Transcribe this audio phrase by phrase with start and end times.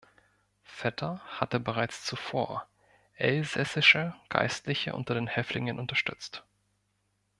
[0.63, 2.67] Vetter hatte bereits zuvor
[3.17, 6.43] elsässische Geistliche unter den Häftlingen unterstützt.